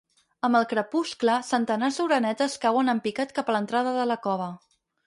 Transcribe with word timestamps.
Amb 0.47 0.57
el 0.59 0.63
crepuscle, 0.71 1.35
centenars 1.51 2.01
d'orenetes 2.01 2.59
cauen 2.67 2.93
en 2.97 3.05
picat 3.07 3.39
cap 3.39 3.51
a 3.51 3.57
l'entrada 3.59 3.95
de 4.01 4.13
la 4.15 4.23
cova. 4.27 4.55